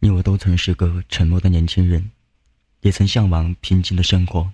[0.00, 2.12] 你我都曾是个沉默的年轻人，
[2.82, 4.52] 也曾向往平静的生活。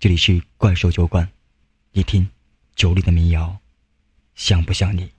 [0.00, 1.30] 这里是怪兽酒馆，
[1.92, 2.28] 你听
[2.74, 3.60] 酒里的民谣，
[4.34, 5.12] 像不像你？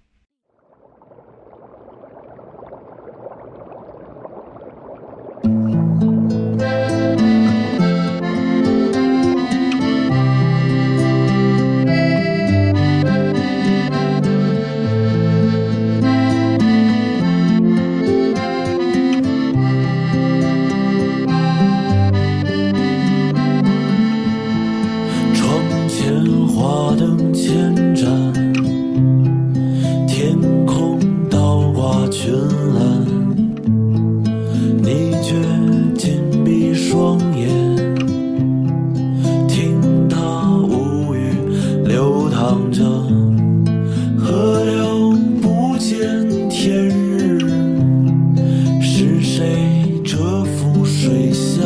[42.52, 42.84] 望着
[44.20, 47.40] 河流不见天日，
[48.82, 51.62] 是谁蛰伏水下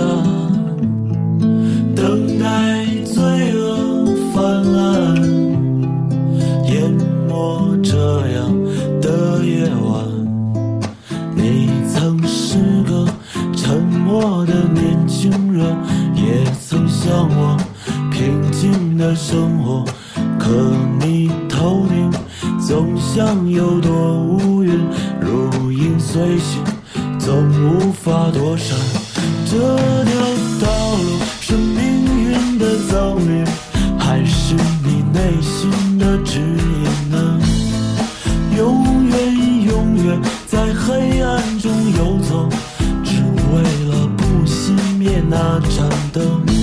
[1.95, 3.23] 等待罪
[3.55, 5.15] 恶泛滥
[6.65, 6.91] 淹
[7.27, 8.55] 没这样
[9.01, 10.05] 的夜晚，
[11.35, 13.07] 你曾是个
[13.55, 15.65] 沉默的年轻人，
[16.13, 17.59] 也曾向往
[18.11, 19.83] 平静的生活。
[20.45, 20.51] 可
[20.99, 22.11] 你头顶
[22.59, 24.79] 总像有朵乌云，
[25.19, 26.63] 如影随形，
[27.17, 28.77] 总无法躲闪。
[29.49, 29.57] 这
[30.03, 30.21] 条
[30.61, 33.43] 道路是命运的造孽，
[33.97, 37.39] 还是你内心的指引呢？
[38.55, 42.47] 永远永远在黑暗中游走，
[43.03, 43.19] 只
[43.51, 46.54] 为了不熄灭那盏灯。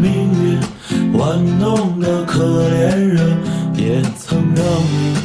[0.00, 0.58] 命运
[1.18, 3.36] 玩弄的可怜人，
[3.74, 5.16] 也曾让你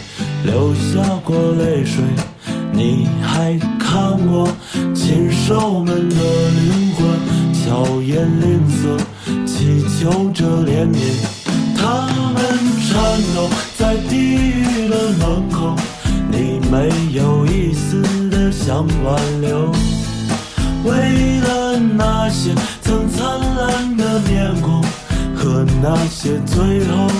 [0.45, 2.03] 流下过泪水。
[2.71, 4.47] 你还看过
[4.95, 7.05] 禽兽们的灵魂，
[7.53, 8.97] 巧言令色，
[9.45, 11.42] 祈求着怜悯。
[26.23, 27.12] 写最后。